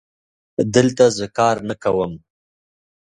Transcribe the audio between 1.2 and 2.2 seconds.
کار نه کوم